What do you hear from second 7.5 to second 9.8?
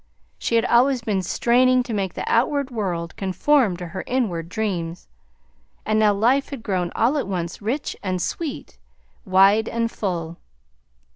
rich and sweet, wide